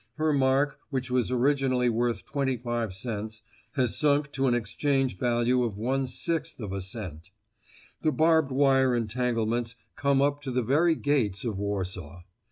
Her 0.15 0.33
mark, 0.33 0.79
which 0.89 1.11
was 1.11 1.29
originally 1.29 1.87
worth 1.87 2.25
twenty 2.25 2.57
five 2.57 2.91
cents, 2.91 3.43
has 3.73 3.95
sunk 3.95 4.31
to 4.31 4.47
an 4.47 4.55
exchange 4.55 5.15
value 5.15 5.61
of 5.61 5.77
one 5.77 6.07
sixth 6.07 6.59
of 6.59 6.73
a 6.73 6.81
cent. 6.81 7.29
The 8.01 8.11
barbed 8.11 8.51
wire 8.51 8.95
entanglements 8.95 9.75
come 9.95 10.19
up 10.19 10.41
to 10.41 10.49
the 10.49 10.63
very 10.63 10.95
gates 10.95 11.45
of 11.45 11.59
Warsaw. 11.59 12.23